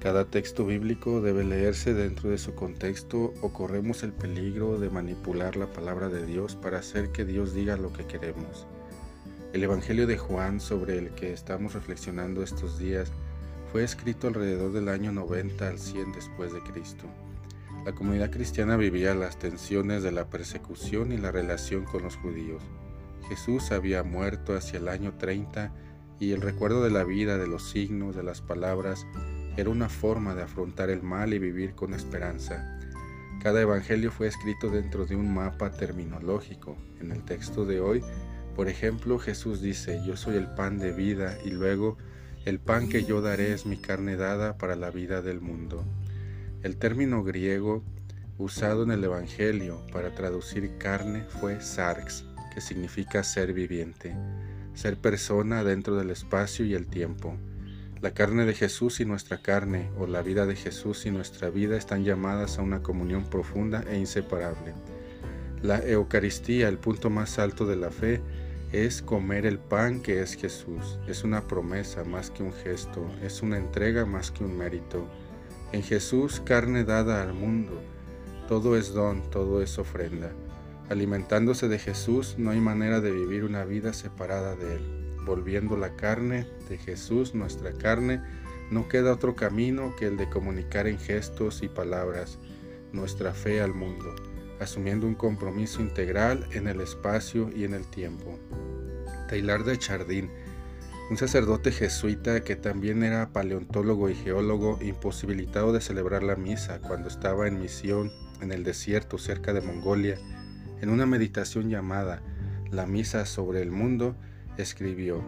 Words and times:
Cada 0.00 0.24
texto 0.24 0.64
bíblico 0.64 1.20
debe 1.20 1.44
leerse 1.44 1.92
dentro 1.92 2.30
de 2.30 2.38
su 2.38 2.54
contexto 2.54 3.34
o 3.42 3.52
corremos 3.52 4.02
el 4.02 4.14
peligro 4.14 4.80
de 4.80 4.88
manipular 4.88 5.56
la 5.56 5.66
palabra 5.66 6.08
de 6.08 6.24
Dios 6.24 6.56
para 6.56 6.78
hacer 6.78 7.12
que 7.12 7.26
Dios 7.26 7.52
diga 7.52 7.76
lo 7.76 7.92
que 7.92 8.06
queremos. 8.06 8.66
El 9.52 9.62
Evangelio 9.62 10.06
de 10.06 10.16
Juan 10.16 10.58
sobre 10.58 10.96
el 10.96 11.10
que 11.10 11.34
estamos 11.34 11.74
reflexionando 11.74 12.42
estos 12.42 12.78
días 12.78 13.12
fue 13.70 13.84
escrito 13.84 14.26
alrededor 14.26 14.72
del 14.72 14.88
año 14.88 15.12
90 15.12 15.68
al 15.68 15.78
100 15.78 16.12
después 16.12 16.50
de 16.54 16.60
Cristo. 16.60 17.04
La 17.84 17.92
comunidad 17.92 18.30
cristiana 18.30 18.78
vivía 18.78 19.14
las 19.14 19.38
tensiones 19.38 20.02
de 20.02 20.12
la 20.12 20.30
persecución 20.30 21.12
y 21.12 21.18
la 21.18 21.30
relación 21.30 21.84
con 21.84 22.04
los 22.04 22.16
judíos. 22.16 22.62
Jesús 23.28 23.70
había 23.70 24.02
muerto 24.02 24.54
hacia 24.54 24.78
el 24.78 24.88
año 24.88 25.12
30 25.18 25.74
y 26.18 26.32
el 26.32 26.40
recuerdo 26.40 26.82
de 26.82 26.90
la 26.90 27.04
vida, 27.04 27.36
de 27.36 27.46
los 27.46 27.68
signos, 27.68 28.16
de 28.16 28.22
las 28.22 28.40
palabras, 28.40 29.06
era 29.56 29.70
una 29.70 29.88
forma 29.88 30.34
de 30.34 30.42
afrontar 30.42 30.90
el 30.90 31.02
mal 31.02 31.34
y 31.34 31.38
vivir 31.38 31.74
con 31.74 31.94
esperanza. 31.94 32.78
Cada 33.42 33.60
evangelio 33.60 34.10
fue 34.10 34.26
escrito 34.26 34.68
dentro 34.68 35.06
de 35.06 35.16
un 35.16 35.32
mapa 35.32 35.70
terminológico. 35.70 36.76
En 37.00 37.10
el 37.10 37.24
texto 37.24 37.64
de 37.64 37.80
hoy, 37.80 38.02
por 38.54 38.68
ejemplo, 38.68 39.18
Jesús 39.18 39.62
dice, 39.62 40.02
yo 40.04 40.16
soy 40.16 40.36
el 40.36 40.48
pan 40.48 40.78
de 40.78 40.92
vida 40.92 41.38
y 41.44 41.50
luego, 41.50 41.96
el 42.44 42.58
pan 42.58 42.88
que 42.88 43.04
yo 43.04 43.22
daré 43.22 43.52
es 43.52 43.64
mi 43.64 43.76
carne 43.76 44.16
dada 44.16 44.58
para 44.58 44.76
la 44.76 44.90
vida 44.90 45.22
del 45.22 45.40
mundo. 45.40 45.84
El 46.62 46.76
término 46.76 47.24
griego 47.24 47.82
usado 48.36 48.82
en 48.82 48.90
el 48.90 49.04
Evangelio 49.04 49.80
para 49.92 50.14
traducir 50.14 50.76
carne 50.78 51.24
fue 51.40 51.60
sarx, 51.60 52.24
que 52.54 52.60
significa 52.60 53.22
ser 53.24 53.52
viviente, 53.52 54.14
ser 54.74 54.96
persona 54.98 55.64
dentro 55.64 55.96
del 55.96 56.10
espacio 56.10 56.64
y 56.64 56.74
el 56.74 56.86
tiempo. 56.86 57.36
La 58.02 58.14
carne 58.14 58.46
de 58.46 58.54
Jesús 58.54 59.00
y 59.00 59.04
nuestra 59.04 59.42
carne, 59.42 59.90
o 59.98 60.06
la 60.06 60.22
vida 60.22 60.46
de 60.46 60.56
Jesús 60.56 61.04
y 61.04 61.10
nuestra 61.10 61.50
vida, 61.50 61.76
están 61.76 62.02
llamadas 62.02 62.58
a 62.58 62.62
una 62.62 62.82
comunión 62.82 63.28
profunda 63.28 63.84
e 63.90 63.98
inseparable. 63.98 64.72
La 65.60 65.80
Eucaristía, 65.80 66.68
el 66.68 66.78
punto 66.78 67.10
más 67.10 67.38
alto 67.38 67.66
de 67.66 67.76
la 67.76 67.90
fe, 67.90 68.22
es 68.72 69.02
comer 69.02 69.44
el 69.44 69.58
pan 69.58 70.00
que 70.00 70.22
es 70.22 70.34
Jesús. 70.34 70.98
Es 71.08 71.24
una 71.24 71.46
promesa 71.46 72.02
más 72.04 72.30
que 72.30 72.42
un 72.42 72.54
gesto, 72.54 73.04
es 73.22 73.42
una 73.42 73.58
entrega 73.58 74.06
más 74.06 74.30
que 74.30 74.44
un 74.44 74.56
mérito. 74.56 75.06
En 75.72 75.82
Jesús, 75.82 76.40
carne 76.42 76.84
dada 76.84 77.22
al 77.22 77.34
mundo. 77.34 77.82
Todo 78.48 78.78
es 78.78 78.94
don, 78.94 79.28
todo 79.30 79.60
es 79.60 79.78
ofrenda. 79.78 80.32
Alimentándose 80.88 81.68
de 81.68 81.78
Jesús, 81.78 82.36
no 82.38 82.50
hay 82.50 82.60
manera 82.60 83.02
de 83.02 83.10
vivir 83.10 83.44
una 83.44 83.64
vida 83.64 83.92
separada 83.92 84.56
de 84.56 84.76
Él. 84.76 85.09
Volviendo 85.24 85.76
la 85.76 85.96
carne 85.96 86.46
de 86.68 86.78
Jesús, 86.78 87.34
nuestra 87.34 87.72
carne, 87.72 88.22
no 88.70 88.88
queda 88.88 89.12
otro 89.12 89.36
camino 89.36 89.94
que 89.96 90.06
el 90.06 90.16
de 90.16 90.28
comunicar 90.28 90.86
en 90.86 90.98
gestos 90.98 91.62
y 91.62 91.68
palabras 91.68 92.38
nuestra 92.92 93.32
fe 93.34 93.60
al 93.60 93.74
mundo 93.74 94.14
asumiendo 94.60 95.06
un 95.06 95.14
compromiso 95.14 95.80
integral 95.80 96.46
en 96.52 96.68
el 96.68 96.80
espacio 96.80 97.50
y 97.54 97.64
en 97.64 97.74
el 97.74 97.86
tiempo. 97.86 98.38
Taylor 99.28 99.64
de 99.64 99.78
Chardin, 99.78 100.30
un 101.10 101.16
sacerdote 101.16 101.72
jesuita 101.72 102.44
que 102.44 102.56
también 102.56 103.02
era 103.02 103.32
paleontólogo 103.32 104.10
y 104.10 104.14
geólogo, 104.14 104.78
imposibilitado 104.82 105.72
de 105.72 105.80
celebrar 105.80 106.22
la 106.22 106.36
misa 106.36 106.78
cuando 106.80 107.08
estaba 107.08 107.48
en 107.48 107.58
misión 107.58 108.12
en 108.40 108.52
el 108.52 108.62
desierto 108.62 109.18
cerca 109.18 109.52
de 109.52 109.62
Mongolia, 109.62 110.18
en 110.80 110.90
una 110.90 111.06
meditación 111.06 111.68
llamada 111.68 112.22
La 112.70 112.86
Misa 112.86 113.26
sobre 113.26 113.62
el 113.62 113.70
Mundo, 113.70 114.14
escribió, 114.56 115.24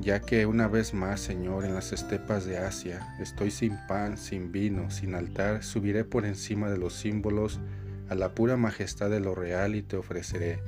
ya 0.00 0.20
que 0.20 0.46
una 0.46 0.68
vez 0.68 0.94
más, 0.94 1.20
Señor, 1.20 1.64
en 1.64 1.74
las 1.74 1.92
estepas 1.92 2.44
de 2.44 2.58
Asia, 2.58 3.14
estoy 3.20 3.50
sin 3.50 3.76
pan, 3.86 4.18
sin 4.18 4.52
vino, 4.52 4.90
sin 4.90 5.14
altar, 5.14 5.62
subiré 5.62 6.04
por 6.04 6.26
encima 6.26 6.70
de 6.70 6.78
los 6.78 6.94
símbolos 6.94 7.60
a 8.08 8.14
la 8.14 8.34
pura 8.34 8.56
majestad 8.56 9.10
de 9.10 9.20
lo 9.20 9.34
real 9.34 9.74
y 9.74 9.82
te 9.82 9.96
ofreceré, 9.96 10.60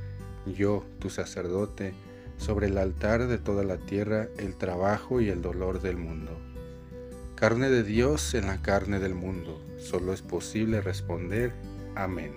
yo, 0.47 0.85
tu 0.99 1.11
sacerdote, 1.11 1.95
sobre 2.39 2.67
el 2.67 2.79
altar 2.79 3.27
de 3.27 3.39
toda 3.39 3.65
la 3.65 3.79
tierra 3.79 4.29
el 4.39 4.57
trabajo 4.57 5.21
y 5.21 5.29
el 5.29 5.43
dolor 5.43 5.81
del 5.81 5.97
mundo. 5.97 6.39
Carne 7.35 7.69
de 7.69 7.83
Dios 7.83 8.35
en 8.35 8.47
la 8.47 8.63
carne 8.63 8.99
del 8.99 9.15
mundo, 9.15 9.61
solo 9.79 10.13
es 10.13 10.23
posible 10.23 10.81
responder 10.81 11.53
Amén. 11.95 12.33